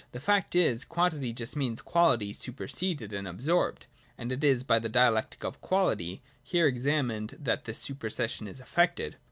[0.13, 3.85] The fact is, quantity just means quality super seded and absorbed:
[4.17, 9.17] and it is by the dialectic of quality here examined that this supersession is effected.